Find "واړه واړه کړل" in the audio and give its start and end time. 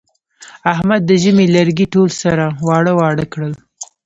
2.67-3.53